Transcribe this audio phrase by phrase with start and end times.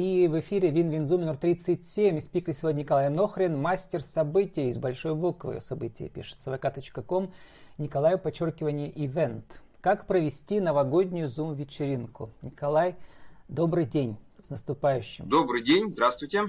[0.00, 2.20] И в эфире Вин-Винзу номер 37.
[2.20, 5.60] Спикер сегодня Николай Нохрин, мастер событий из большой буквы.
[5.60, 7.30] События пишется vk.com.
[7.76, 9.62] Николай, подчеркивание, ивент.
[9.82, 12.30] Как провести новогоднюю зум-вечеринку?
[12.40, 12.96] Николай,
[13.48, 14.16] добрый день.
[14.38, 15.28] С наступающим.
[15.28, 16.44] Добрый день, здравствуйте.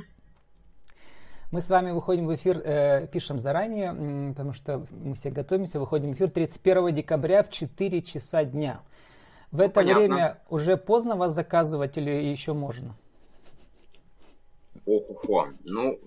[1.51, 6.13] Мы с вами выходим в эфир, э, пишем заранее, потому что мы все готовимся, выходим
[6.13, 8.79] в эфир 31 декабря в 4 часа дня.
[9.51, 9.99] В ну, это понятно.
[9.99, 12.95] время уже поздно вас заказывать или еще можно?
[14.91, 15.53] Ох-охо.
[15.63, 15.99] Ну,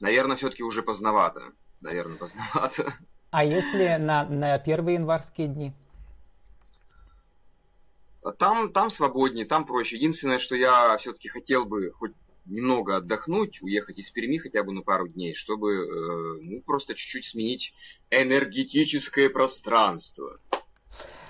[0.00, 1.52] наверное, все-таки уже поздновато.
[1.80, 2.94] Наверное, поздновато.
[3.30, 5.72] А если на, на первые январские дни?
[8.38, 9.96] Там, там свободнее, там проще.
[9.96, 12.12] Единственное, что я все-таки хотел бы хоть
[12.46, 17.26] немного отдохнуть, уехать из Перми хотя бы на пару дней, чтобы э, ну, просто чуть-чуть
[17.26, 17.74] сменить
[18.10, 20.38] энергетическое пространство.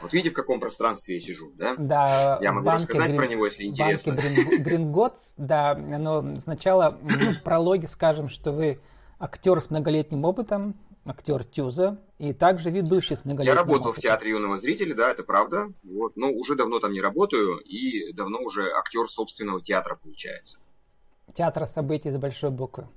[0.02, 1.74] Вот видите, в каком пространстве я сижу, да?
[1.78, 2.38] Да.
[2.42, 3.16] Я могу рассказать Грин...
[3.16, 4.14] про него, если интересно.
[4.14, 8.80] Банки Гринготс, да, но сначала в прологе скажем, что вы
[9.18, 10.74] актер с многолетним опытом,
[11.06, 14.00] актер Тюза, и также ведущий с многолетним Я работал опытом.
[14.00, 18.12] в театре юного зрителя, да, это правда, вот, но уже давно там не работаю, и
[18.12, 20.58] давно уже актер собственного театра получается.
[21.34, 22.88] Театра событий с большой буквы.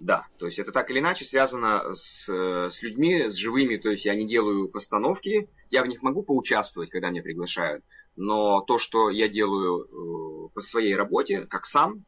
[0.00, 4.04] Да, то есть это так или иначе связано с, с людьми, с живыми, то есть
[4.04, 9.10] я не делаю постановки, я в них могу поучаствовать, когда меня приглашают, но то, что
[9.10, 12.04] я делаю э, по своей работе, как сам,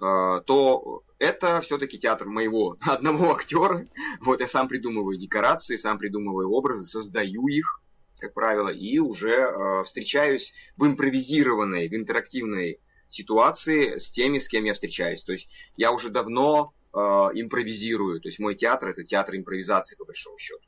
[0.00, 3.86] э, то это все-таки театр моего одного актера.
[4.20, 7.80] Вот я сам придумываю декорации, сам придумываю образы, создаю их,
[8.18, 14.64] как правило, и уже э, встречаюсь в импровизированной, в интерактивной ситуации с теми, с кем
[14.64, 15.22] я встречаюсь.
[15.22, 18.22] То есть я уже давно импровизирую.
[18.22, 20.66] То есть мой театр это театр импровизации, по большому счету.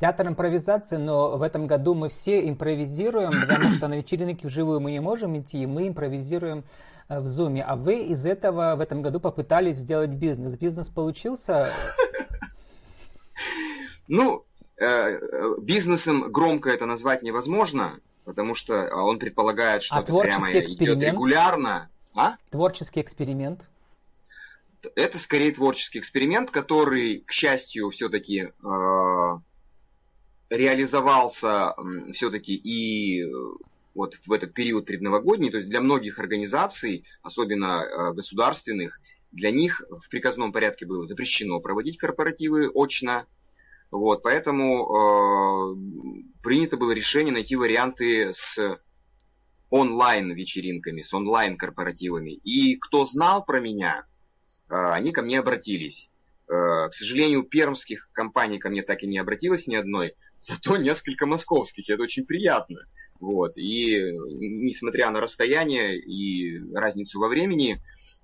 [0.00, 4.92] Театр импровизации, но в этом году мы все импровизируем, потому что на вечеринке вживую мы
[4.92, 6.64] не можем идти, и мы импровизируем
[7.08, 7.64] э, в Зуме.
[7.64, 10.56] А вы из этого в этом году попытались сделать бизнес.
[10.56, 11.72] Бизнес получился?
[14.06, 14.44] Ну,
[14.80, 15.18] э,
[15.60, 21.02] бизнесом громко это назвать невозможно потому что а, он предполагает, что а это прямо эксперимент?
[21.02, 21.88] идет регулярно.
[22.14, 22.36] А?
[22.50, 23.62] Творческий эксперимент.
[24.94, 29.38] Это скорее творческий эксперимент, который, к счастью, все-таки э,
[30.50, 31.74] реализовался
[32.14, 33.26] все-таки и э,
[33.94, 35.50] вот в этот период предновогодний.
[35.50, 39.00] То есть для многих организаций, особенно э, государственных,
[39.30, 43.26] для них в приказном порядке было запрещено проводить корпоративы очно
[43.90, 45.76] вот, поэтому э,
[46.42, 48.78] принято было решение найти варианты с
[49.70, 52.32] онлайн-вечеринками, с онлайн-корпоративами.
[52.32, 54.04] И кто знал про меня,
[54.68, 56.10] э, они ко мне обратились.
[56.48, 61.26] Э, к сожалению, пермских компаний ко мне так и не обратилось ни одной, зато несколько
[61.26, 62.80] московских, и это очень приятно.
[63.20, 63.56] Вот.
[63.56, 67.82] И несмотря на расстояние и разницу во времени,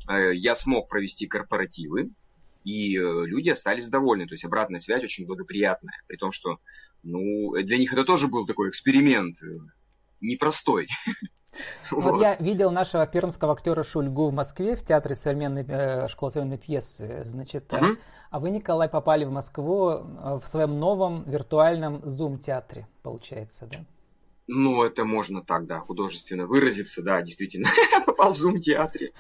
[0.09, 2.11] э, я смог провести корпоративы,
[2.65, 4.27] и э, люди остались довольны.
[4.27, 6.03] То есть обратная связь очень благоприятная.
[6.07, 6.61] При том, что
[7.03, 9.37] ну, для них это тоже был такой эксперимент
[10.23, 10.89] непростой.
[11.91, 16.33] Вот, вот я видел нашего пермского актера Шульгу в Москве в театре современной э, школы
[16.33, 17.23] современной пьесы.
[17.25, 17.97] Значит, угу.
[18.31, 23.79] а вы, Николай, попали в Москву э, в своем новом виртуальном зум-театре, получается, да?
[24.47, 27.69] Ну, это можно так, да, художественно выразиться, да, действительно.
[28.07, 29.13] Попал в зум-театре.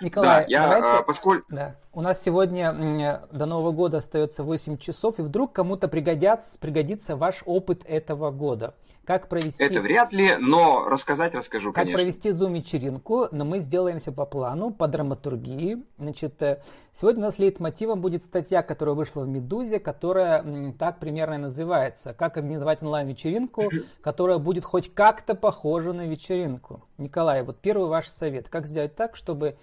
[0.00, 0.98] Николай, да, я, давайте...
[0.98, 1.46] а, поскольку...
[1.50, 1.74] Да.
[1.92, 7.42] У нас сегодня до Нового года остается 8 часов, и вдруг кому-то пригодятся, пригодится ваш
[7.44, 8.76] опыт этого года.
[9.08, 9.64] Как провести...
[9.64, 11.96] Это вряд ли, но рассказать расскажу, как конечно.
[11.96, 15.82] Как провести зум-вечеринку, но мы сделаем все по плану, по драматургии.
[15.96, 16.60] Значит, э,
[16.92, 22.36] сегодня у нас лейтмотивом будет статья, которая вышла в «Медузе», которая так примерно называется «Как
[22.36, 23.70] организовать онлайн-вечеринку,
[24.02, 26.84] которая будет хоть как-то похожа на вечеринку».
[26.98, 28.50] Николай, вот первый ваш совет.
[28.50, 29.56] Как сделать так, чтобы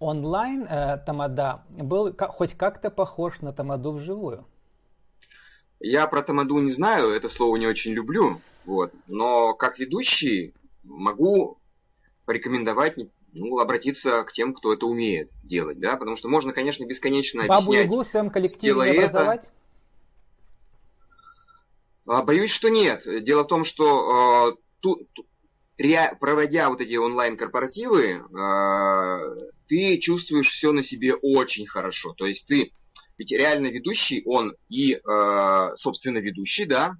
[0.00, 4.46] онлайн э, тамада был хоть как-то похож на тамаду вживую?
[5.78, 8.40] Я про тамаду не знаю, это слово не очень люблю.
[8.64, 8.92] Вот.
[9.06, 10.54] Но как ведущий
[10.84, 11.58] могу
[12.24, 12.96] порекомендовать
[13.32, 17.52] ну, обратиться к тем, кто это умеет делать, да, потому что можно, конечно, бесконечно Бабу
[17.54, 17.86] объяснять.
[17.86, 19.50] Бабу Ягу своем коллективе не образовать?
[22.06, 23.04] А, боюсь, что нет.
[23.24, 25.26] Дело в том, что э, ту, ту,
[25.78, 32.12] ре, проводя вот эти онлайн-корпоративы, э, ты чувствуешь все на себе очень хорошо.
[32.14, 32.72] То есть ты,
[33.16, 36.94] ведь реально ведущий, он и, э, собственно, ведущий, да,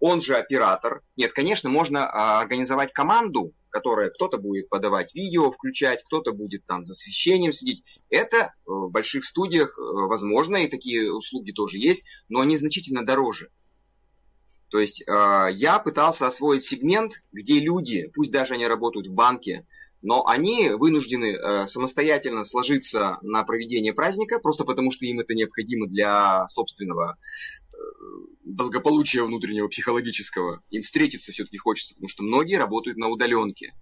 [0.00, 1.02] он же оператор.
[1.16, 6.84] Нет, конечно, можно а, организовать команду, которая кто-то будет подавать видео, включать, кто-то будет там
[6.84, 7.84] за освещением следить.
[8.10, 13.04] Это э, в больших студиях э, возможно, и такие услуги тоже есть, но они значительно
[13.04, 13.50] дороже.
[14.68, 19.66] То есть э, я пытался освоить сегмент, где люди, пусть даже они работают в банке,
[20.02, 25.86] но они вынуждены э, самостоятельно сложиться на проведение праздника, просто потому что им это необходимо
[25.86, 27.16] для собственного
[28.44, 30.62] благополучия внутреннего психологического.
[30.70, 33.74] Им встретиться все-таки хочется, потому что многие работают на удаленке.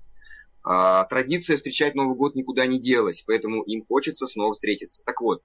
[0.62, 5.03] А, традиция встречать Новый год никуда не делась, поэтому им хочется снова встретиться.
[5.05, 5.43] Так вот,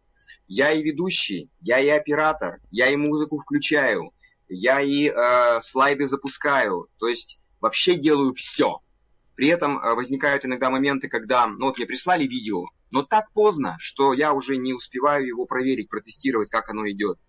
[0.48, 4.12] я и ведущий, я и оператор, я и музыку включаю,
[4.48, 8.80] я и э, слайды запускаю, то есть вообще делаю все.
[9.36, 13.76] При этом э, возникают иногда моменты, когда, ну вот мне прислали видео, но так поздно,
[13.80, 17.20] что я уже не успеваю его проверить, протестировать, как оно идет.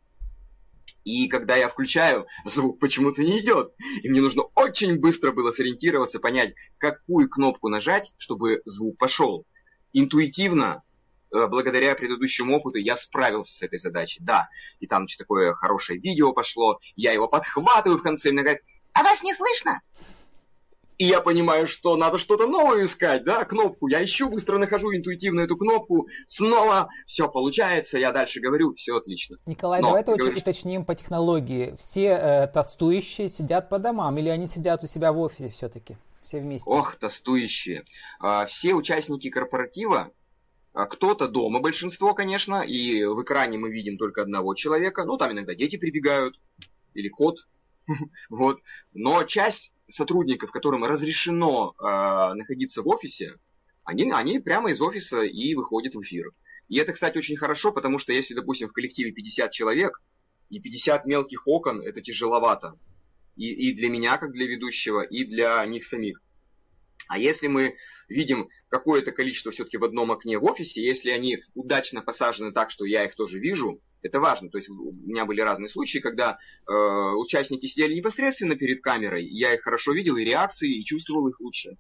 [1.04, 3.72] И когда я включаю, звук почему-то не идет.
[4.02, 9.46] И мне нужно очень быстро было сориентироваться, понять, какую кнопку нажать, чтобы звук пошел.
[9.92, 10.82] Интуитивно,
[11.32, 14.20] э, благодаря предыдущему опыту, я справился с этой задачей.
[14.22, 14.48] Да,
[14.78, 18.62] и там такое хорошее видео пошло, я его подхватываю в конце, и мне говорят,
[18.93, 19.81] а вас не слышно?
[21.00, 23.88] И я понимаю, что надо что-то новое искать, да, кнопку.
[23.88, 29.38] Я ищу, быстро нахожу интуитивно эту кнопку, снова все получается, я дальше говорю, все отлично.
[29.47, 30.37] Николай, Но, давай говоришь...
[30.37, 31.75] уточним по технологии.
[31.79, 35.97] Все э, тостующие сидят по домам или они сидят у себя в офисе все-таки?
[36.23, 36.69] Все вместе?
[36.69, 37.85] Ох, тостующие.
[38.19, 40.11] А, все участники корпоратива,
[40.75, 45.06] а, кто-то дома, большинство, конечно, и в экране мы видим только одного человека.
[45.06, 46.37] Ну, там иногда дети прибегают,
[46.93, 47.38] или кот.
[48.29, 48.61] Вот.
[48.93, 53.37] Но часть сотрудников, которым разрешено э, находиться в офисе,
[53.84, 56.31] они, они прямо из офиса и выходят в эфир.
[56.69, 60.00] И это, кстати, очень хорошо, потому что если, допустим, в коллективе 50 человек,
[60.50, 62.76] и 50 мелких окон, это тяжеловато.
[63.37, 66.20] И, и для меня, как для ведущего, и для них самих.
[67.08, 67.76] А если мы
[68.08, 72.84] видим какое-то количество все-таки в одном окне в офисе, если они удачно посажены так, что
[72.84, 74.50] я их тоже вижу, это важно.
[74.50, 79.55] То есть у меня были разные случаи, когда э, участники сидели непосредственно перед камерой, я
[79.55, 81.76] их хорошо видел, и реакции, и чувствовал их лучше.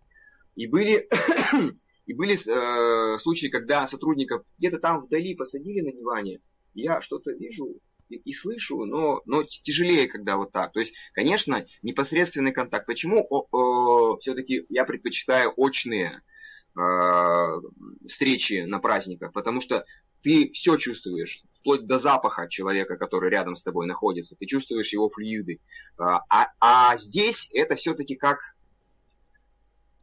[0.56, 1.08] И были,
[2.06, 6.40] и были э, случаи, когда сотрудников где-то там вдали посадили на диване,
[6.74, 10.72] я что-то вижу и, и слышу, но, но тяжелее, когда вот так.
[10.72, 12.86] То есть, конечно, непосредственный контакт.
[12.86, 13.26] Почему
[14.20, 16.20] все-таки я предпочитаю очные
[16.76, 17.60] э,
[18.06, 19.32] встречи на праздниках?
[19.32, 19.84] Потому что
[20.22, 24.36] ты все чувствуешь, вплоть до запаха человека, который рядом с тобой находится.
[24.36, 25.60] Ты чувствуешь его флюиды.
[25.98, 28.38] А, а, а здесь это все-таки как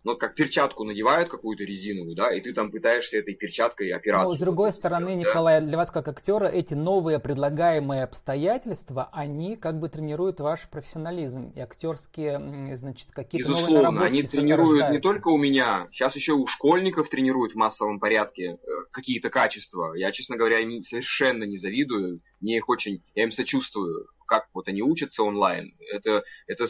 [0.07, 4.29] ну, как перчатку надевают какую-то резиновую, да, и ты там пытаешься этой перчаткой операцию.
[4.29, 5.67] Но, с другой стороны, сделать, Николай, да?
[5.67, 11.59] для вас как актера эти новые предлагаемые обстоятельства, они как бы тренируют ваш профессионализм и
[11.59, 17.09] актерские, значит, какие-то Безусловно, новые они тренируют не только у меня, сейчас еще у школьников
[17.09, 19.93] тренируют в массовом порядке э, какие-то качества.
[19.93, 24.69] Я, честно говоря, им совершенно не завидую, мне их очень, я им сочувствую, как вот
[24.69, 25.75] они учатся онлайн.
[25.91, 26.67] Это, это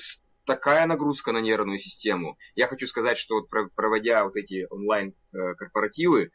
[0.47, 2.39] такая нагрузка на нервную систему.
[2.55, 6.31] Я хочу сказать, что вот проводя вот эти онлайн-корпоративы,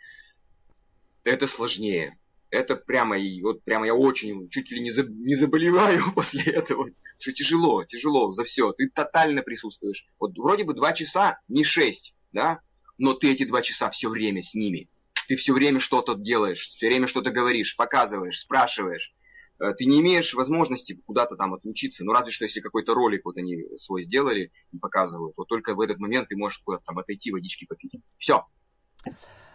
[1.25, 2.19] это сложнее.
[2.51, 6.89] Это прямо, вот прямо я очень, чуть ли не, за, не заболеваю после этого.
[7.19, 8.73] Что тяжело, тяжело за все.
[8.73, 10.07] Ты тотально присутствуешь.
[10.21, 12.61] Вот вроде бы два часа, не шесть, да?
[12.99, 14.91] Но ты эти два часа все время с ними.
[15.29, 19.15] Ты все время что-то делаешь, все время что-то говоришь, показываешь, спрашиваешь.
[19.63, 23.37] Э, ты не имеешь возможности куда-то там отлучиться, ну разве что если какой-то ролик вот
[23.37, 27.31] они свой сделали и показывают, вот только в этот момент ты можешь куда-то там отойти,
[27.31, 27.97] водички попить.
[28.19, 28.45] Все.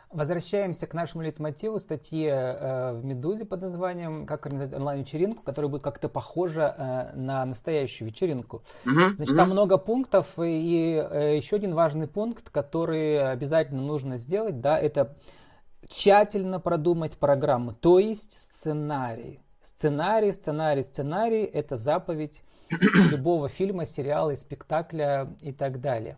[0.10, 5.84] Возвращаемся к нашему лейтмотиву статьи э, в «Медузе» под названием «Как организовать онлайн-вечеринку», которая будет
[5.84, 8.64] как-то похожа э, на настоящую вечеринку.
[8.86, 9.38] Uh-huh, Значит, uh-huh.
[9.38, 15.18] там много пунктов, и э, еще один важный пункт, который обязательно нужно сделать, да, это
[15.90, 19.42] тщательно продумать программу, то есть сценарий.
[19.68, 22.42] Сценарий, сценарий, сценарий– это заповедь
[23.12, 26.18] любого фильма, сериала, спектакля и так далее.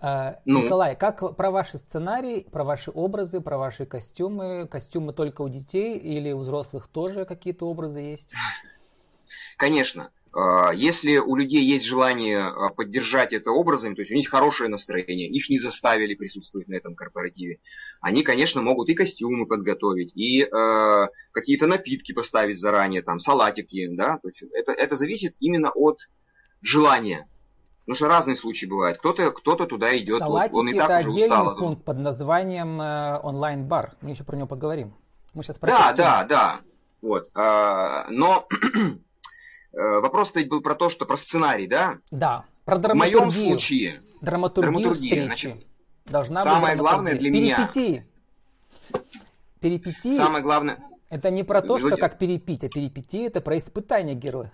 [0.00, 0.62] А, ну.
[0.62, 4.66] Николай, как про ваши сценарии, про ваши образы, про ваши костюмы?
[4.66, 8.30] Костюмы только у детей или у взрослых тоже какие-то образы есть?
[9.58, 10.10] Конечно.
[10.36, 14.68] А, если у людей есть желание а, поддержать это образом, то есть у них хорошее
[14.68, 17.60] настроение, их не заставили присутствовать на этом корпоративе,
[18.02, 24.18] они, конечно, могут и костюмы подготовить, и э, какие-то напитки поставить заранее, там, салатики, да,
[24.18, 26.00] то есть это, это зависит именно от
[26.60, 27.26] желания.
[27.86, 28.98] Потому что разные случаи бывают.
[28.98, 31.52] Кто-то кто туда идет, Салатики вот, он и так это уже устал.
[31.52, 33.94] Это пункт под названием э, онлайн-бар.
[34.02, 34.92] Мы еще про него поговорим.
[35.32, 36.60] Мы сейчас про Да, да, да.
[37.00, 37.30] Вот.
[37.34, 38.48] Э, но
[39.76, 41.98] Э, вопрос-то был про то, что про сценарий, да?
[42.10, 42.46] Да.
[42.64, 43.20] Про драматургию.
[43.20, 45.66] В моем случае драматургию драматургия, значит,
[46.06, 47.90] должна самое быть главное для перипетии.
[47.90, 49.04] меня.
[49.60, 50.16] Перипетии.
[50.16, 50.78] Самое главное.
[51.10, 54.50] Это не про то, что как перепить, а перипетии это про испытание героя.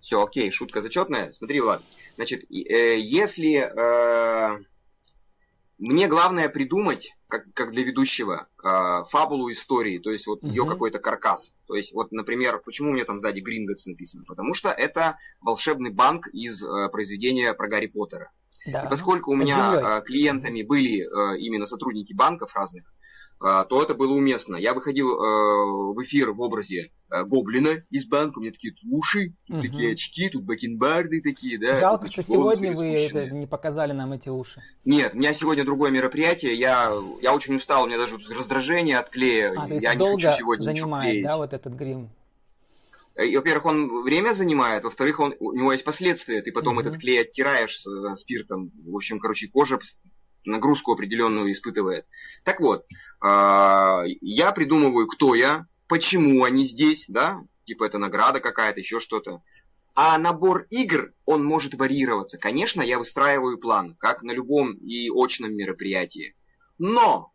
[0.00, 1.32] Все, окей, шутка зачетная.
[1.32, 1.82] Смотри, Влад.
[2.14, 4.62] Значит, э, если э,
[5.82, 10.48] мне главное придумать, как, как для ведущего, э, фабулу истории, то есть вот uh-huh.
[10.48, 11.52] ее какой-то каркас.
[11.66, 14.24] То есть вот, например, почему у меня там сзади Гринготс написано?
[14.24, 18.30] Потому что это волшебный банк из э, произведения про Гарри Поттера.
[18.64, 18.84] Да.
[18.84, 22.84] И поскольку у меня э, клиентами были э, именно сотрудники банков разных,
[23.42, 24.56] то это было уместно.
[24.56, 29.34] Я выходил э, в эфир в образе э, гоблина из банка, у меня такие уши,
[29.46, 29.62] тут угу.
[29.62, 31.80] такие очки, тут бакенбарды такие, да.
[31.80, 34.62] Жалко, что сегодня вы это не показали нам эти уши.
[34.84, 39.10] Нет, у меня сегодня другое мероприятие, я, я очень устал, у меня даже раздражение от
[39.10, 41.24] клея, а, то есть я долго не хочу сегодня занимает, клеить.
[41.24, 42.10] да, вот этот грим?
[43.14, 46.42] Э, во-первых, он время занимает, во-вторых, он, у него есть последствия.
[46.42, 48.70] Ты потом mm этот клей оттираешь с спиртом.
[48.86, 49.78] В общем, короче, кожа
[50.44, 52.06] нагрузку определенную испытывает.
[52.44, 52.86] Так вот,
[53.20, 59.42] а, я придумываю, кто я, почему они здесь, да, типа это награда какая-то, еще что-то.
[59.94, 62.38] А набор игр, он может варьироваться.
[62.38, 66.34] Конечно, я выстраиваю план, как на любом и очном мероприятии.
[66.78, 67.32] Но,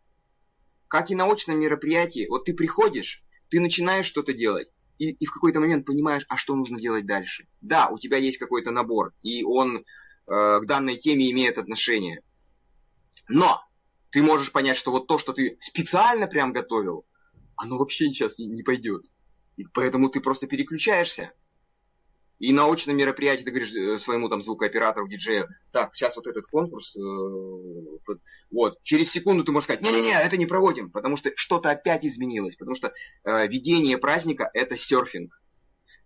[0.88, 5.32] как и на очном мероприятии, вот ты приходишь, ты начинаешь что-то делать, и, и в
[5.32, 7.48] какой-то момент понимаешь, а что нужно делать дальше.
[7.62, 9.82] Да, у тебя есть какой-то набор, и он э,
[10.26, 12.24] к данной теме имеет отношение.
[13.28, 13.62] Но
[14.12, 17.06] ты можешь понять, что вот то, что ты специально прям готовил,
[17.56, 19.06] оно вообще сейчас не, пойдет.
[19.58, 21.34] И поэтому ты просто переключаешься.
[22.40, 26.46] И на очном мероприятии ты говоришь э, своему там звукооператору, диджею, так, сейчас вот этот
[26.46, 27.00] конкурс, э,
[28.52, 32.56] вот, через секунду ты можешь сказать, не-не-не, это не проводим, потому что что-то опять изменилось,
[32.56, 32.94] потому что
[33.24, 35.34] э, ведение праздника это серфинг.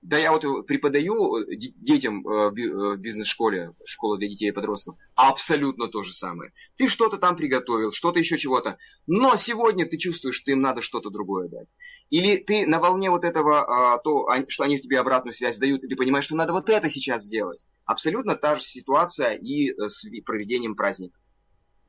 [0.01, 4.95] Да, я вот преподаю э, детям э, э, в бизнес-школе, школа для детей и подростков,
[5.13, 6.53] абсолютно то же самое.
[6.75, 11.11] Ты что-то там приготовил, что-то еще чего-то, но сегодня ты чувствуешь, что им надо что-то
[11.11, 11.67] другое дать.
[12.09, 15.87] Или ты на волне вот этого, а, то, что они тебе обратную связь дают, и
[15.87, 17.63] ты понимаешь, что надо вот это сейчас сделать.
[17.85, 21.19] Абсолютно та же ситуация и с проведением праздника.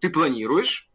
[0.01, 0.91] Ты планируешь,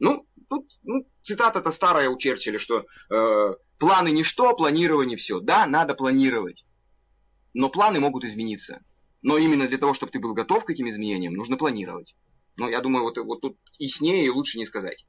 [0.00, 5.40] ну, тут ну, цитата-то старая у Черчилля, что э, Планы ничто, планирование все.
[5.40, 6.64] Да, надо планировать.
[7.54, 8.80] Но планы могут измениться.
[9.22, 12.14] Но именно для того, чтобы ты был готов к этим изменениям, нужно планировать.
[12.56, 15.06] Но я думаю, вот, вот тут яснее и лучше не сказать.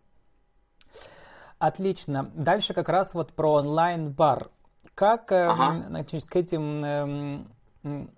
[1.58, 2.32] Отлично.
[2.36, 4.50] Дальше как раз вот про онлайн-бар.
[4.96, 5.82] Как эм, ага.
[5.82, 8.12] значит, к этим эм,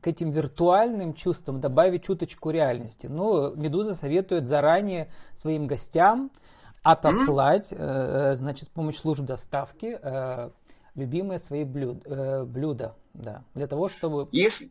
[0.00, 3.08] к этим виртуальным чувствам добавить чуточку реальности.
[3.08, 6.30] Ну, Медуза советует заранее своим гостям
[6.82, 8.34] отослать, mm-hmm.
[8.36, 10.50] значит, с помощью служб доставки э,
[10.94, 12.04] любимые свои блюд,
[12.48, 14.28] блюда, да, для того, чтобы...
[14.32, 14.70] Если,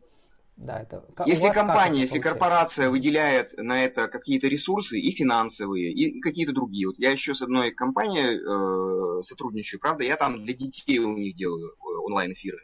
[0.56, 6.52] да, это, если компания, если корпорация выделяет на это какие-то ресурсы и финансовые, и какие-то
[6.52, 6.86] другие.
[6.88, 11.34] Вот я еще с одной компанией э, сотрудничаю, правда, я там для детей у них
[11.34, 12.58] делаю онлайн-эфиры.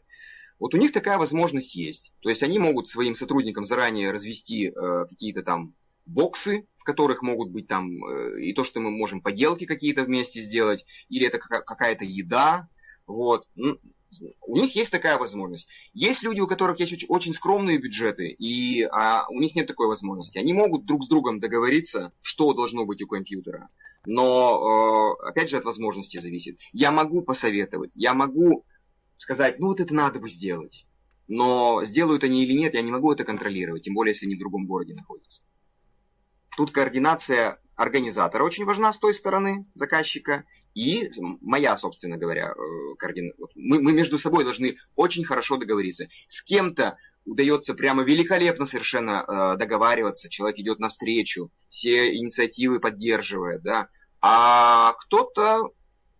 [0.60, 2.14] Вот у них такая возможность есть.
[2.20, 5.74] То есть они могут своим сотрудникам заранее развести э, какие-то там
[6.04, 10.86] боксы, которых могут быть там э, и то, что мы можем поделки какие-то вместе сделать,
[11.10, 12.66] или это какая-то еда.
[13.06, 13.46] Вот.
[14.46, 15.68] У них есть такая возможность.
[15.92, 20.38] Есть люди, у которых есть очень скромные бюджеты, и а, у них нет такой возможности.
[20.38, 23.68] Они могут друг с другом договориться, что должно быть у компьютера.
[24.06, 26.58] Но, э, опять же, от возможности зависит.
[26.72, 28.64] Я могу посоветовать, я могу
[29.18, 30.86] сказать, ну вот это надо бы сделать.
[31.26, 34.38] Но сделают они или нет, я не могу это контролировать, тем более, если они в
[34.38, 35.42] другом городе находятся.
[36.58, 40.42] Тут координация организатора очень важна с той стороны заказчика.
[40.74, 41.08] И
[41.40, 43.32] моя, собственно говоря, э, координа...
[43.54, 46.08] мы, мы между собой должны очень хорошо договориться.
[46.26, 53.86] С кем-то удается прямо великолепно совершенно э, договариваться, человек идет навстречу, все инициативы поддерживает, да.
[54.20, 55.70] А кто-то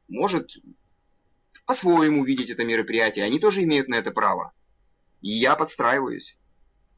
[0.07, 0.52] может
[1.66, 4.52] по-своему видеть это мероприятие, они тоже имеют на это право.
[5.21, 6.37] И я подстраиваюсь.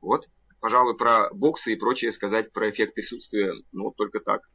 [0.02, 0.28] Вот
[0.60, 4.48] пожалуй, про боксы и прочее сказать про эффект присутствия, ну, только так.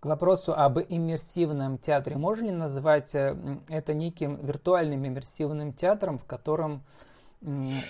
[0.00, 2.16] К вопросу об иммерсивном театре.
[2.16, 3.36] Можно ли назвать э,
[3.68, 6.82] это неким виртуальным иммерсивным театром, в котором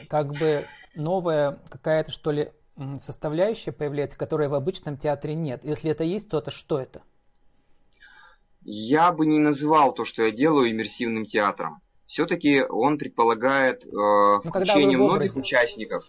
[0.09, 0.65] как бы
[0.95, 2.53] новая какая-то, что ли,
[2.99, 5.65] составляющая появляется, которой в обычном театре нет?
[5.65, 7.03] Если это есть, то это что это?
[8.63, 11.81] Я бы не называл то, что я делаю, иммерсивным театром.
[12.07, 16.09] Все-таки он предполагает э, ну, включение многих участников.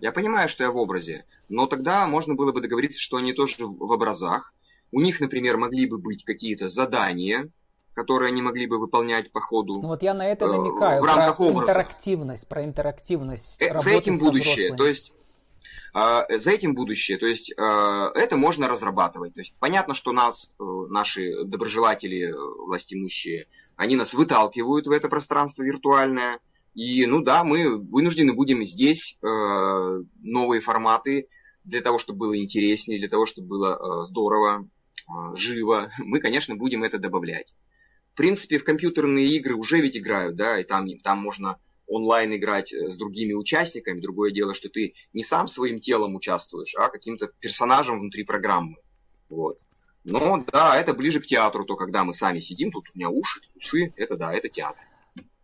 [0.00, 3.56] Я понимаю, что я в образе, но тогда можно было бы договориться, что они тоже
[3.58, 4.54] в образах.
[4.92, 7.50] У них, например, могли бы быть какие-то задания,
[7.94, 9.80] которые они могли бы выполнять по ходу.
[9.80, 11.02] Ну вот я на это э, намекаю.
[11.02, 11.72] В рамках про образа.
[11.72, 13.60] интерактивность, про интерактивность.
[13.60, 14.74] Э, за этим будущее.
[14.74, 15.12] То есть
[15.94, 17.18] э, за этим будущее.
[17.18, 19.34] То есть э, это можно разрабатывать.
[19.34, 25.62] То есть понятно, что нас, э, наши доброжелатели, властимущие, они нас выталкивают в это пространство
[25.62, 26.38] виртуальное.
[26.74, 29.26] И, ну да, мы вынуждены будем здесь э,
[30.22, 31.28] новые форматы
[31.64, 34.68] для того, чтобы было интереснее, для того, чтобы было э, здорово,
[35.08, 37.52] э, живо, мы, конечно, будем это добавлять.
[38.12, 42.72] В принципе, в компьютерные игры уже ведь играют, да, и там, там можно онлайн играть
[42.72, 44.00] э, с другими участниками.
[44.00, 48.76] Другое дело, что ты не сам своим телом участвуешь, а каким-то персонажем внутри программы.
[49.28, 49.58] Вот.
[50.04, 53.40] Но да, это ближе к театру, то когда мы сами сидим, тут у меня уши,
[53.54, 54.82] усы, это да, это театр.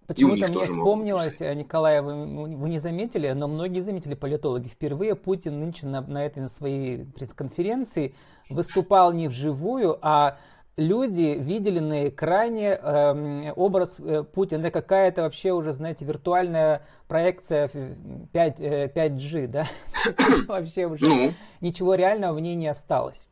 [0.06, 1.56] Почему-то мне вспомнилось, могут...
[1.56, 4.68] Николай, вы, вы не заметили, но многие заметили политологи.
[4.68, 8.14] Впервые Путин нынче на, на этой на своей пресс-конференции
[8.48, 10.38] выступал не вживую, а
[10.76, 14.70] люди видели на экране э, образ э, Путина.
[14.70, 19.66] Какая-то вообще уже, знаете, виртуальная проекция 5, э, 5G, да?
[20.46, 21.32] Вообще уже ну.
[21.60, 23.26] ничего реального в ней не осталось.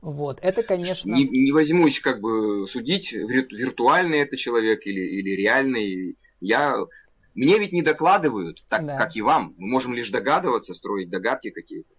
[0.00, 1.12] Вот, это, конечно...
[1.12, 6.16] Не, не возьмусь как бы судить, виртуальный это человек или, или реальный.
[6.40, 6.76] Я...
[7.34, 8.96] Мне ведь не докладывают, так да.
[8.96, 9.54] как и вам.
[9.58, 11.92] Мы можем лишь догадываться, строить догадки какие-то.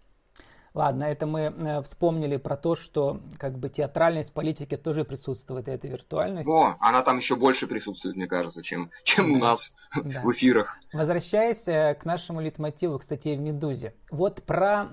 [0.78, 5.68] Ладно, это мы э, вспомнили про то, что как бы театральность в политике тоже присутствует,
[5.68, 6.48] и эта виртуальность.
[6.48, 9.38] О, она там еще больше присутствует, мне кажется, чем, чем да.
[9.38, 10.22] у нас да.
[10.22, 10.78] в эфирах.
[10.94, 13.96] Возвращаясь э, к нашему литмотиву, кстати, в «Медузе».
[14.12, 14.88] Вот про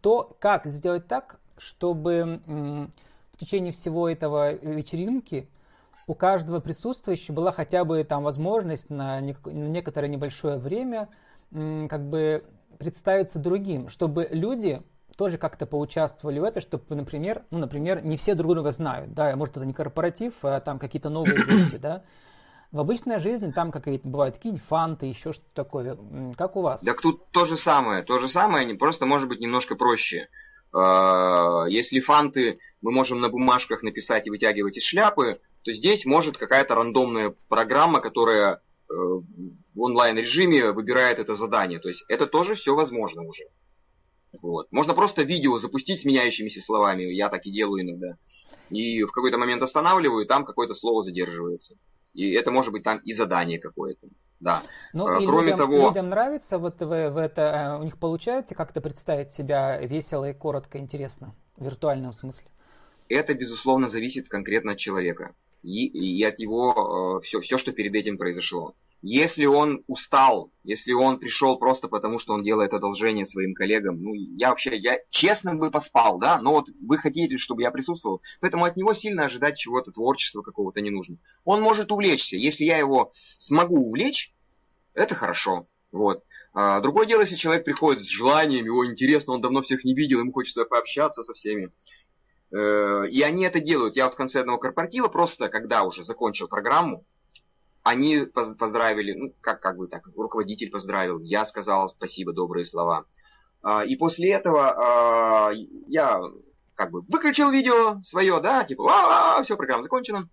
[0.00, 2.40] то, как сделать так, чтобы
[3.32, 5.48] в течение всего этого вечеринки
[6.06, 11.08] у каждого присутствующего была хотя бы там возможность на, некоторое небольшое время
[11.50, 12.44] как бы
[12.78, 14.82] представиться другим, чтобы люди
[15.16, 19.36] тоже как-то поучаствовали в этом, чтобы, например, ну, например, не все друг друга знают, да,
[19.36, 22.02] может это не корпоратив, а там какие-то новые гости, да.
[22.72, 25.98] В обычной жизни там какие-то бывают какие-нибудь фанты, еще что-то такое.
[26.38, 26.80] Как у вас?
[26.80, 30.28] Так тут то же самое, то же самое, просто может быть немножко проще.
[30.72, 36.36] А, если фанты мы можем на бумажках написать и вытягивать из шляпы, то здесь может
[36.36, 38.94] какая-то рандомная программа, которая э,
[39.74, 41.78] в онлайн-режиме выбирает это задание.
[41.78, 43.44] То есть это тоже все возможно уже.
[44.40, 44.72] Вот.
[44.72, 48.16] Можно просто видео запустить с меняющимися словами, я так и делаю иногда.
[48.70, 51.76] И в какой-то момент останавливаю, и там какое-то слово задерживается.
[52.14, 54.08] И это может быть там и задание какое-то.
[54.42, 54.60] Да.
[54.92, 55.88] Ну, а, и Кроме людям, того...
[55.88, 60.34] людям нравится вот в, в это, э, у них получается как-то представить себя весело и
[60.34, 62.48] коротко, интересно, в виртуальном смысле?
[63.08, 67.94] Это, безусловно, зависит конкретно от человека и, и от его э, все, все, что перед
[67.94, 68.74] этим произошло.
[69.04, 74.14] Если он устал, если он пришел просто потому, что он делает одолжение своим коллегам, ну,
[74.14, 78.64] я вообще, я честно бы поспал, да, но вот вы хотите, чтобы я присутствовал, поэтому
[78.64, 81.18] от него сильно ожидать чего-то, творчества какого-то не нужно.
[81.44, 84.32] Он может увлечься, если я его смогу увлечь,
[84.94, 86.22] это хорошо, вот.
[86.54, 90.20] А, другое дело, если человек приходит с желанием, его интересно, он давно всех не видел,
[90.20, 91.72] ему хочется пообщаться со всеми.
[92.52, 93.96] Э, и они это делают.
[93.96, 97.04] Я вот в конце одного корпоратива просто, когда уже закончил программу,
[97.82, 103.06] они поздравили, ну, как, как бы так, руководитель поздравил, я сказал спасибо, добрые слова.
[103.62, 105.52] А, и после этого а,
[105.86, 106.20] я
[106.74, 110.28] как бы выключил видео свое, да, типа, а, все, программа закончена.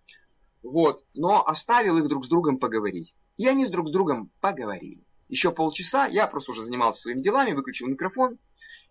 [0.62, 3.16] Вот, но оставил их друг с другом поговорить.
[3.38, 5.04] И они с друг с другом поговорили.
[5.30, 8.38] Еще полчаса я просто уже занимался своими делами, выключил микрофон.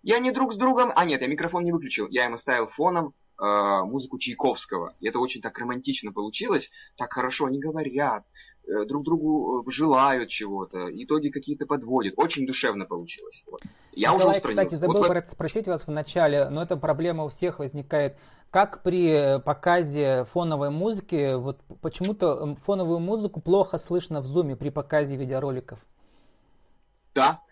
[0.03, 0.92] И они друг с другом...
[0.94, 4.94] А нет, я микрофон не выключил, я им оставил фоном музыку Чайковского.
[5.01, 8.24] И это очень так романтично получилось, так хорошо они говорят,
[8.66, 12.14] э, друг другу э, желают чего-то, итоги какие-то подводят.
[12.16, 13.44] Очень душевно получилось.
[13.51, 13.62] Вот.
[13.92, 14.66] Я Николай, уже устранился.
[14.66, 15.29] Кстати, забыл вот...
[15.29, 18.16] спросить вас в начале, но эта проблема у всех возникает.
[18.51, 24.70] Как при э, показе фоновой музыки, вот почему-то фоновую музыку плохо слышно в зуме при
[24.70, 25.79] показе видеороликов?
[27.14, 27.42] Да,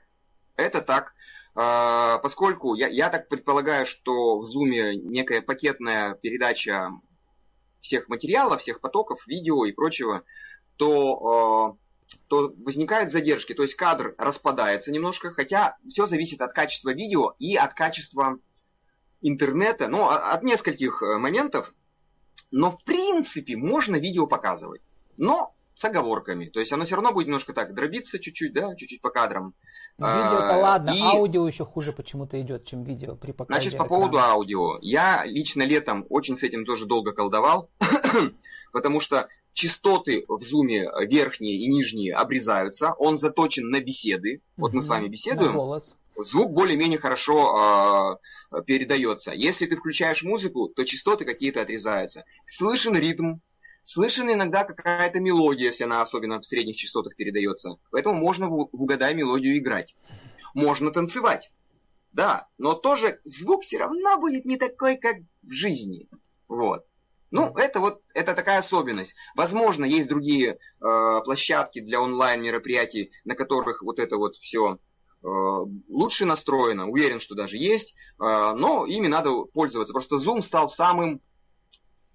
[0.57, 1.15] это так.
[1.59, 6.91] А, поскольку я, я так предполагаю, что в Zoom некая пакетная передача
[7.81, 10.23] всех материалов, всех потоков, видео и прочего,
[10.77, 11.77] то, а,
[12.29, 17.57] то возникают задержки, то есть кадр распадается немножко, хотя все зависит от качества видео и
[17.57, 18.39] от качества
[19.23, 21.73] интернета, ну, от нескольких э, моментов,
[22.51, 24.83] но в принципе можно видео показывать,
[25.17, 29.01] но с оговорками, то есть оно все равно будет немножко так дробиться чуть-чуть, да, чуть-чуть
[29.01, 29.55] по кадрам,
[29.99, 31.01] Видео-то а, ладно, и...
[31.01, 33.89] аудио еще хуже почему-то идет, чем видео при показе Значит, по экрана.
[33.89, 34.79] поводу аудио.
[34.83, 37.71] Я лично летом очень с этим тоже долго колдовал,
[38.73, 44.43] потому что частоты в зуме верхние и нижние обрезаются, он заточен на беседы.
[44.59, 45.53] Вот мы с вами беседуем.
[45.53, 45.97] На голос.
[46.19, 48.19] Звук более-менее хорошо
[48.51, 49.33] э, передается.
[49.33, 52.25] Если ты включаешь музыку, то частоты какие-то отрезаются.
[52.47, 53.37] Слышен ритм,
[53.87, 57.77] Слышена иногда какая-то мелодия, если она особенно в средних частотах передается.
[57.93, 59.95] Поэтому можно в, угадай мелодию играть.
[60.55, 61.53] Можно танцевать.
[62.11, 66.09] Да, но тоже звук все равно будет не такой, как в жизни.
[66.49, 66.85] Вот.
[67.31, 69.15] Ну, это вот, это такая особенность.
[69.37, 70.57] Возможно, есть другие э,
[71.25, 74.79] площадки для онлайн мероприятий, на которых вот это вот все
[75.89, 79.93] лучше настроено, уверен, что даже есть, но ими надо пользоваться.
[79.93, 81.21] Просто Zoom стал самым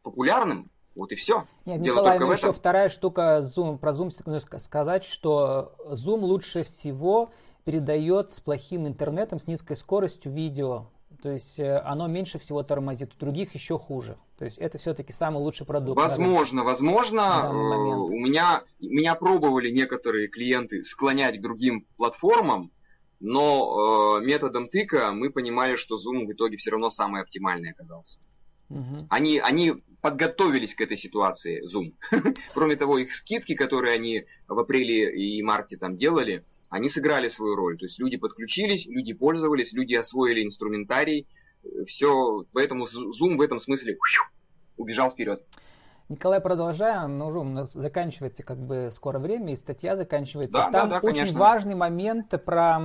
[0.01, 1.45] популярным, вот и все.
[1.65, 7.31] Нет, Дело Николай, ну еще вторая штука Zoom, про Zoom сказать, что Zoom лучше всего
[7.63, 10.87] передает с плохим интернетом, с низкой скоростью видео.
[11.21, 14.17] То есть э, оно меньше всего тормозит, у других еще хуже.
[14.39, 15.95] То есть это все-таки самый лучший продукт.
[15.95, 17.43] Возможно, возможно.
[17.43, 22.71] Э, у меня, меня пробовали некоторые клиенты склонять к другим платформам,
[23.19, 28.19] но э, методом тыка мы понимали, что Zoom в итоге все равно самый оптимальный оказался.
[28.71, 29.07] Угу.
[29.09, 31.93] Они, они подготовились к этой ситуации, Zoom.
[32.53, 37.55] Кроме того, их скидки, которые они в апреле и марте там делали, они сыграли свою
[37.55, 37.77] роль.
[37.77, 41.27] То есть люди подключились, люди пользовались, люди освоили инструментарий.
[41.85, 43.97] Все, поэтому Zoom в этом смысле
[44.77, 45.43] убежал вперед.
[46.09, 50.57] Николай, продолжаем, ну, у нас заканчивается как бы скоро время, и статья заканчивается.
[50.57, 51.39] Да, Там да, да, очень конечно.
[51.39, 52.81] важный момент про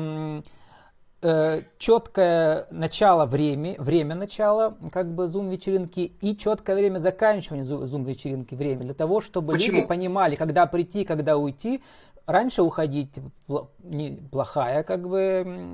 [1.22, 8.04] э, четкое начало время, время начала как бы зум вечеринки и четкое время заканчивания зум
[8.04, 9.78] вечеринки время для того, чтобы Почему?
[9.78, 11.82] люди понимали, когда прийти, когда уйти.
[12.26, 13.20] Раньше уходить
[13.78, 15.20] не, плохая как бы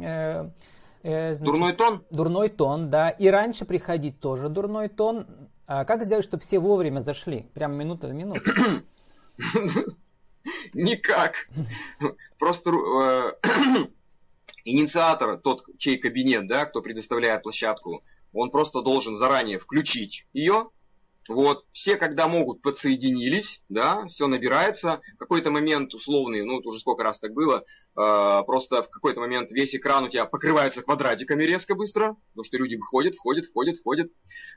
[0.04, 0.50] э,
[1.02, 2.04] э, значит, дурной тон.
[2.10, 3.08] Дурной тон, да.
[3.08, 5.26] И раньше приходить тоже дурной тон.
[5.66, 8.42] А как сделать, чтобы все вовремя зашли, прям минута в минуту?
[10.74, 11.48] Никак.
[12.38, 13.32] Просто э,
[14.64, 20.70] инициатор, тот, чей кабинет, да, кто предоставляет площадку, он просто должен заранее включить ее.
[21.28, 25.00] Вот, все, когда могут, подсоединились, да, все набирается.
[25.14, 27.64] В какой-то момент условный, ну, это уже сколько раз так было,
[27.96, 32.56] э, просто в какой-то момент весь экран у тебя покрывается квадратиками резко быстро, потому что
[32.56, 34.10] люди входят, входят, входят, входят.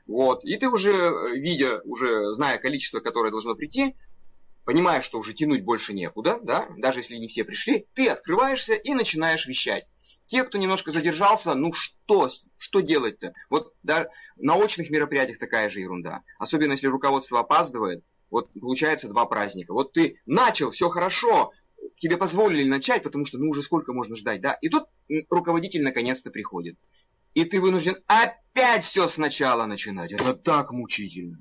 [0.08, 0.92] Вот, и ты уже,
[1.34, 3.94] видя, уже зная количество, которое должно прийти,
[4.64, 8.92] понимаешь, что уже тянуть больше некуда, да, даже если не все пришли, ты открываешься и
[8.92, 9.86] начинаешь вещать.
[10.26, 13.32] Те, кто немножко задержался, ну что, что делать-то?
[13.48, 16.22] Вот да, на очных мероприятиях такая же ерунда.
[16.38, 19.72] Особенно если руководство опаздывает, вот получается два праздника.
[19.72, 21.52] Вот ты начал, все хорошо,
[21.96, 24.54] тебе позволили начать, потому что ну уже сколько можно ждать, да?
[24.60, 24.88] И тут
[25.30, 26.76] руководитель наконец-то приходит.
[27.34, 30.12] И ты вынужден опять все сначала начинать.
[30.12, 31.38] Это так мучительно.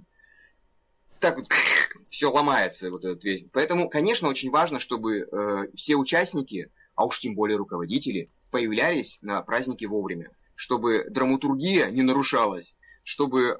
[1.19, 1.48] Так вот
[2.10, 3.45] все ломается вот этот весь.
[3.52, 9.41] Поэтому, конечно, очень важно, чтобы э, все участники, а уж тем более руководители, появлялись на
[9.41, 13.56] празднике вовремя, чтобы драматургия не нарушалась, чтобы э,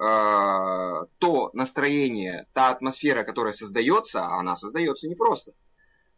[1.18, 5.52] то настроение, та атмосфера, которая создается, а она создается непросто,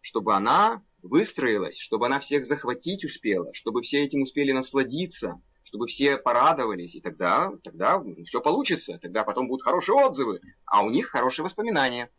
[0.01, 6.17] чтобы она выстроилась, чтобы она всех захватить успела, чтобы все этим успели насладиться, чтобы все
[6.17, 11.43] порадовались, и тогда, тогда все получится, тогда потом будут хорошие отзывы, а у них хорошие
[11.43, 12.11] воспоминания.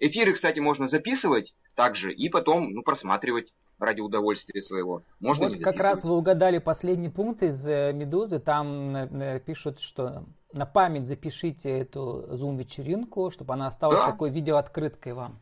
[0.00, 5.02] Эфиры, кстати, можно записывать также и потом ну, просматривать ради удовольствия своего.
[5.20, 8.38] Можно вот как раз вы угадали последний пункт из э, «Медузы».
[8.40, 14.10] Там э, пишут, что на память запишите эту зум-вечеринку, чтобы она осталась да.
[14.10, 15.40] такой видеооткрыткой вам.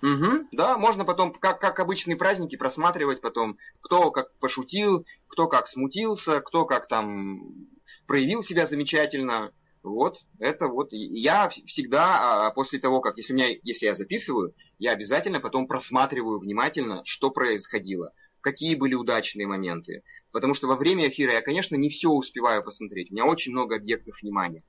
[0.00, 5.66] Угу, да, можно потом, как, как обычные праздники, просматривать потом, кто как пошутил, кто как
[5.66, 7.66] смутился, кто как там
[8.06, 9.52] проявил себя замечательно.
[9.82, 14.92] Вот, это вот, я всегда а, после того, как, если, меня, если я записываю, я
[14.92, 20.02] обязательно потом просматриваю внимательно, что происходило, какие были удачные моменты.
[20.30, 23.76] Потому что во время эфира я, конечно, не все успеваю посмотреть, у меня очень много
[23.76, 24.62] объектов внимания.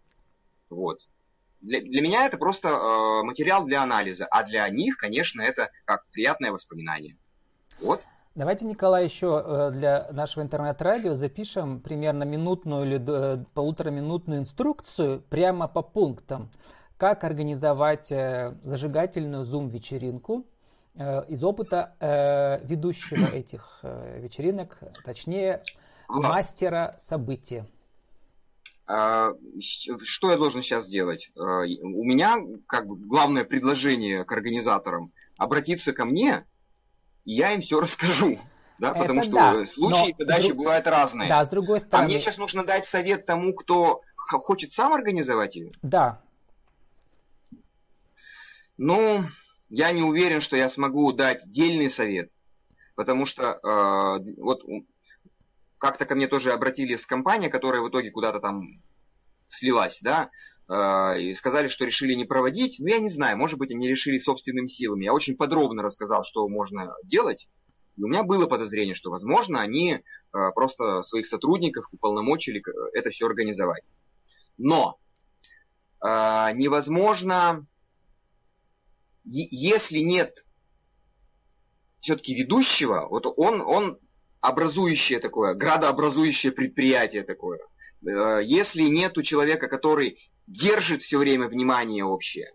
[0.69, 1.01] Вот.
[1.61, 6.05] Для, для меня это просто э, материал для анализа, а для них, конечно, это как
[6.11, 7.17] приятное воспоминание.
[7.81, 8.01] Вот.
[8.35, 15.67] Давайте, Николай, еще э, для нашего интернет-радио запишем примерно минутную или э, полутораминутную инструкцию прямо
[15.67, 16.49] по пунктам,
[16.97, 20.45] как организовать э, зажигательную зум-вечеринку
[21.29, 25.63] из опыта ведущего этих вечеринок, точнее,
[26.09, 27.65] мастера события.
[28.85, 31.31] А, что я должен сейчас сделать?
[31.35, 32.35] У меня
[32.67, 36.43] как бы главное предложение к организаторам обратиться ко мне
[37.25, 38.39] я им все расскажу.
[38.79, 40.59] Да, это потому что да, случаи подачи друг...
[40.59, 41.27] бывают разные.
[41.27, 42.05] Да, с другой стороны.
[42.05, 45.71] А мне сейчас нужно дать совет тому, кто хочет сам организовать ее?
[45.81, 46.21] Да.
[48.77, 49.25] Ну,
[49.69, 52.29] я не уверен, что я смогу дать дельный совет.
[52.95, 54.61] Потому что э, вот
[55.77, 58.81] как-то ко мне тоже обратились компания, которая в итоге куда-то там
[59.47, 60.29] слилась, да,
[60.69, 62.75] и сказали, что решили не проводить.
[62.79, 65.05] Ну, я не знаю, может быть, они решили собственными силами.
[65.05, 67.47] Я очень подробно рассказал, что можно делать.
[67.99, 70.01] И у меня было подозрение, что, возможно, они э,
[70.55, 73.83] просто своих сотрудников уполномочили это все организовать.
[74.57, 74.97] Но
[76.01, 76.07] э,
[76.53, 77.67] невозможно,
[79.25, 80.45] если нет
[81.99, 83.99] все-таки ведущего, вот он, он
[84.39, 87.59] образующее такое, градообразующее предприятие такое.
[88.07, 92.53] Э, если нет у человека, который держит все время внимание общее,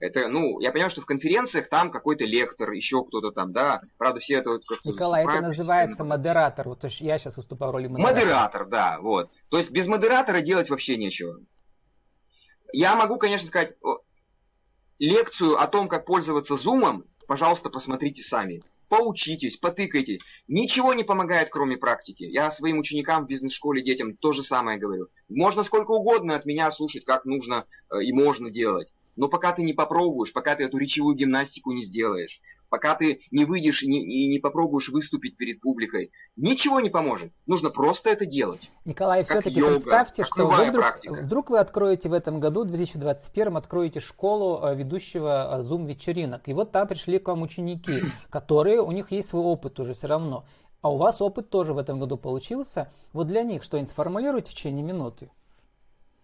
[0.00, 3.80] это, ну, я понимаю, что в конференциях там какой-то лектор, еще кто-то там, да.
[3.96, 4.90] Правда, все это вот как-то...
[4.90, 6.68] Николай, это называется модератор.
[6.68, 8.14] Вот я сейчас выступаю в роли модератора.
[8.14, 9.30] Модератор, да, вот.
[9.48, 11.40] То есть без модератора делать вообще нечего.
[12.72, 13.76] Я могу, конечно, сказать,
[14.98, 18.62] лекцию о том, как пользоваться зумом, пожалуйста, посмотрите сами.
[18.96, 20.20] Поучитесь, потыкайтесь.
[20.46, 22.22] Ничего не помогает, кроме практики.
[22.22, 25.08] Я своим ученикам в бизнес-школе, детям то же самое говорю.
[25.28, 28.92] Можно сколько угодно от меня слушать, как нужно э, и можно делать.
[29.16, 32.40] Но пока ты не попробуешь, пока ты эту речевую гимнастику не сделаешь,
[32.74, 37.32] пока ты не выйдешь и не, и не попробуешь выступить перед публикой, ничего не поможет.
[37.46, 38.68] Нужно просто это делать.
[38.84, 44.00] Николай, все-таки представьте, что вы вдруг, вдруг вы откроете в этом году, в 2021, откроете
[44.00, 46.42] школу э, ведущего Zoom-вечеринок.
[46.46, 50.08] И вот там пришли к вам ученики, которые, у них есть свой опыт уже все
[50.08, 50.44] равно.
[50.82, 52.92] А у вас опыт тоже в этом году получился.
[53.12, 55.30] Вот для них что-нибудь сформулируйте в течение минуты.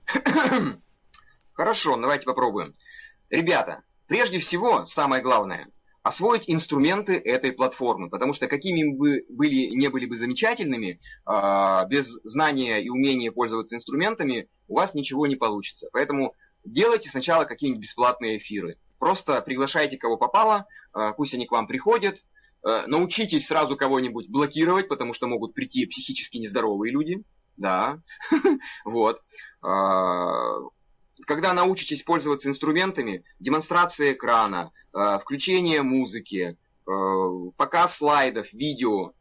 [1.52, 2.74] Хорошо, давайте попробуем.
[3.28, 5.68] Ребята, прежде всего, самое главное,
[6.02, 12.08] освоить инструменты этой платформы, потому что какими бы были, не были бы замечательными, а, без
[12.24, 15.88] знания и умения пользоваться инструментами у вас ничего не получится.
[15.92, 16.34] Поэтому
[16.64, 18.78] делайте сначала какие-нибудь бесплатные эфиры.
[18.98, 22.24] Просто приглашайте кого попало, а, пусть они к вам приходят,
[22.62, 27.22] а, научитесь сразу кого-нибудь блокировать, потому что могут прийти психически нездоровые люди.
[27.56, 28.00] Да,
[28.86, 29.20] вот
[31.26, 36.56] когда научитесь пользоваться инструментами, демонстрация экрана, э, включение музыки,
[36.86, 36.90] э,
[37.56, 39.12] показ слайдов, видео,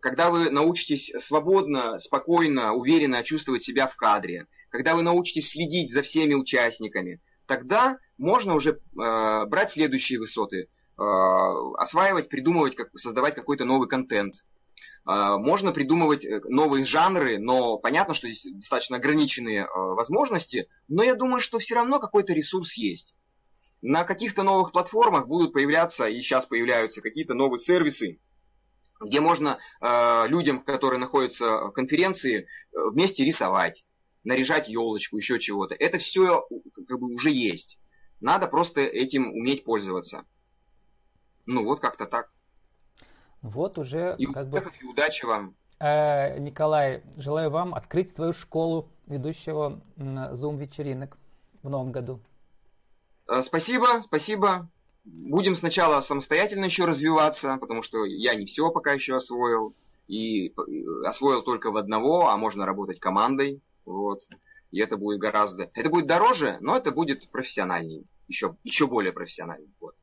[0.00, 6.02] когда вы научитесь свободно, спокойно, уверенно чувствовать себя в кадре, когда вы научитесь следить за
[6.02, 10.68] всеми участниками, тогда можно уже э, брать следующие высоты,
[11.00, 14.34] осваивать, придумывать, создавать какой-то новый контент,
[15.08, 21.14] можно придумывать э, новые жанры, но понятно, что здесь достаточно ограниченные а, возможности, но я
[21.14, 23.14] думаю, что все равно какой-то ресурс есть.
[23.80, 28.20] На каких-то новых платформах будут появляться, и сейчас появляются какие-то новые сервисы,
[29.00, 32.44] где можно э, людям, которые находятся в конференции, э,
[32.92, 33.86] вместе рисовать,
[34.24, 35.74] наряжать елочку, еще чего-то.
[35.74, 36.46] Это все
[36.86, 37.78] как бы уже есть.
[38.20, 40.26] Надо просто этим уметь пользоваться.
[41.46, 42.30] Ну вот как-то так.
[43.42, 44.64] Вот уже и как бы...
[44.80, 45.54] И удачи вам.
[45.80, 51.16] Э, Николай, желаю вам открыть свою школу ведущего Zoom-вечеринок
[51.62, 52.20] в новом году.
[53.28, 54.68] Э, спасибо, спасибо.
[55.04, 59.74] Будем сначала самостоятельно еще развиваться, потому что я не все пока еще освоил.
[60.08, 60.54] И
[61.04, 63.60] освоил только в одного, а можно работать командой.
[63.84, 64.20] Вот.
[64.70, 65.70] И это будет гораздо...
[65.74, 68.04] Это будет дороже, но это будет профессиональнее.
[68.26, 69.70] Еще, еще более профессиональнее.
[69.80, 69.94] Вот.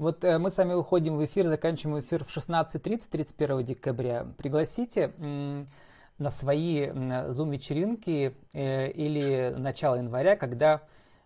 [0.00, 4.26] Вот э, мы с вами уходим в эфир, заканчиваем эфир в 16.30, 31 декабря.
[4.38, 10.80] Пригласите на свои Zoom-вечеринки э, или начало января, когда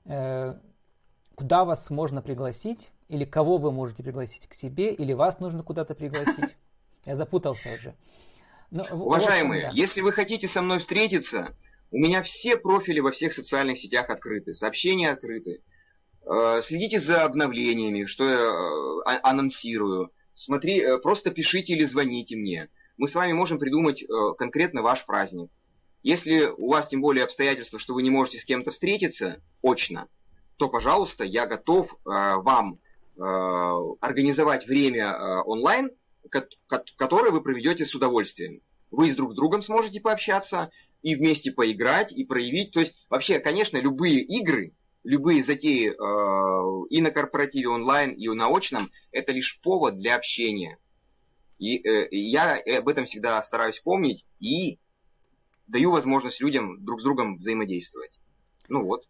[0.06, 0.56] э,
[1.36, 5.94] куда вас можно пригласить, или кого вы можете пригласить к себе, или вас нужно куда-то
[5.94, 6.56] пригласить.
[7.04, 7.94] Я запутался уже.
[8.72, 9.80] Но, ну, Уважаемые, вот, да.
[9.80, 11.54] если вы хотите со мной встретиться,
[11.92, 15.60] у меня все профили во всех социальных сетях открыты, сообщения открыты.
[16.26, 20.10] Э, следите за обновлениями, что я э, а, анонсирую.
[20.34, 22.70] Смотри, э, просто пишите или звоните мне.
[22.96, 24.04] Мы с вами можем придумать
[24.38, 25.50] конкретно ваш праздник.
[26.04, 30.08] Если у вас тем более обстоятельства, что вы не можете с кем-то встретиться очно,
[30.58, 32.78] то, пожалуйста, я готов вам
[33.16, 35.90] организовать время онлайн,
[36.96, 38.60] которое вы проведете с удовольствием.
[38.92, 40.70] Вы с друг другом сможете пообщаться
[41.02, 42.70] и вместе поиграть, и проявить.
[42.70, 44.72] То есть, вообще, конечно, любые игры,
[45.04, 50.78] любые затеи э, и на корпоративе онлайн, и на очном, это лишь повод для общения.
[51.58, 54.78] И э, я об этом всегда стараюсь помнить и
[55.66, 58.18] даю возможность людям друг с другом взаимодействовать.
[58.68, 59.04] Ну вот,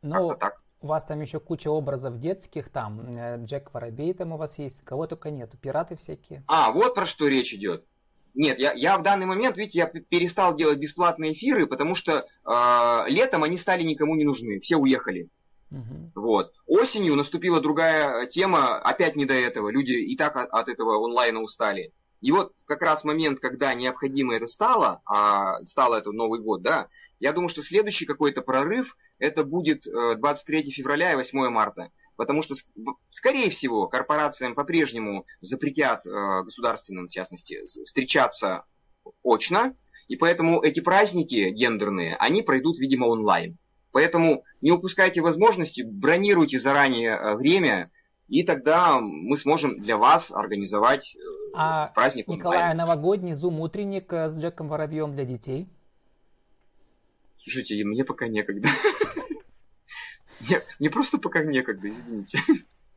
[0.00, 0.62] ну, как-то так.
[0.80, 4.82] У вас там еще куча образов детских, там э, Джек Воробей там у вас есть,
[4.82, 6.42] кого только нету, пираты всякие.
[6.46, 7.86] А, вот про что речь идет.
[8.34, 13.04] Нет, я, я в данный момент, видите, я перестал делать бесплатные эфиры, потому что э,
[13.08, 15.28] летом они стали никому не нужны, все уехали.
[15.70, 16.12] Угу.
[16.14, 16.52] Вот.
[16.66, 21.40] Осенью наступила другая тема, опять не до этого, люди и так от, от этого онлайна
[21.40, 21.92] устали.
[22.22, 26.88] И вот как раз момент, когда необходимо это стало, а стало это Новый год, да,
[27.18, 31.90] я думаю, что следующий какой-то прорыв, это будет 23 э, февраля и 8 марта.
[32.16, 32.54] Потому что,
[33.10, 38.64] скорее всего, корпорациям по-прежнему запретят, э, государственным в частности, встречаться
[39.22, 39.74] очно,
[40.08, 43.56] и поэтому эти праздники гендерные, они пройдут, видимо, онлайн.
[43.92, 47.90] Поэтому не упускайте возможности, бронируйте заранее э, время,
[48.28, 51.16] и тогда мы сможем для вас организовать
[51.54, 52.76] а праздник Николай, онлайн.
[52.76, 55.68] новогодний зум-утренник с Джеком Воробьем для детей?
[57.42, 58.68] Слушайте, мне пока некогда.
[60.48, 62.38] Нет, мне просто пока некогда, извините.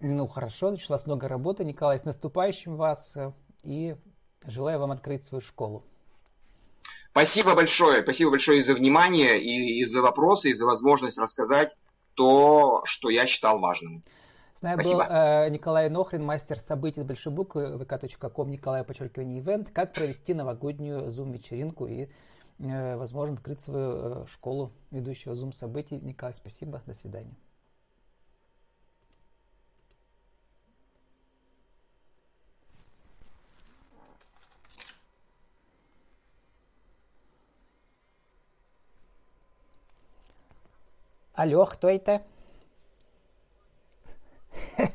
[0.02, 1.64] Ну хорошо, значит, у вас много работы.
[1.64, 3.32] Николай, с наступающим вас э,
[3.64, 3.96] и
[4.46, 5.86] желаю вам открыть свою школу.
[7.12, 11.74] Спасибо большое, спасибо большое и за внимание, и, и за вопросы, и за возможность рассказать
[12.14, 14.04] то, что я считал важным.
[14.54, 15.06] С нами Спасибо.
[15.06, 20.34] был э, Николай Нохрин, мастер событий с большой буквы, vk.com, Николай, подчеркивание, ивент, как провести
[20.34, 22.08] новогоднюю зум-вечеринку и,
[22.58, 26.00] возможно, открыть свою э, школу ведущего зум-событий.
[26.00, 27.36] Николай, спасибо, до свидания.
[41.34, 42.22] Алло, кто это?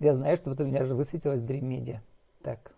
[0.00, 2.00] Я знаю, что вот у меня же высветилась Dream Media.
[2.42, 2.72] Так,